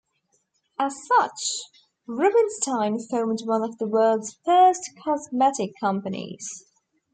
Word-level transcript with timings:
As 0.79 0.95
such, 1.05 1.59
Rubinstein 2.07 2.97
formed 3.07 3.41
one 3.45 3.61
of 3.63 3.77
the 3.77 3.85
world's 3.85 4.39
first 4.43 4.81
cosmetic 4.97 5.73
companies. 5.79 6.65